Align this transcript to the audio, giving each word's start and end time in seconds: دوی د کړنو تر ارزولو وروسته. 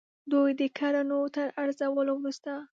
دوی 0.31 0.51
د 0.59 0.61
کړنو 0.77 1.21
تر 1.35 1.47
ارزولو 1.63 2.13
وروسته. 2.17 2.51